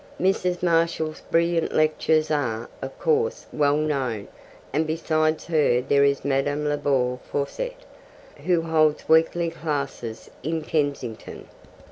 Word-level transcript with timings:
Mrs. 0.19 0.63
Marshall's 0.63 1.21
brilliant 1.29 1.75
lectures 1.75 2.31
are, 2.31 2.67
of 2.81 2.97
course, 2.97 3.45
well 3.53 3.77
known, 3.77 4.29
and 4.73 4.87
besides 4.87 5.45
her 5.45 5.79
there 5.79 6.03
is 6.03 6.25
Madame 6.25 6.65
Lebour 6.65 7.19
Fawssett, 7.31 7.85
who 8.45 8.63
holds 8.63 9.07
weekly 9.07 9.51
classes 9.51 10.31
in 10.41 10.63
Kensington. 10.63 11.47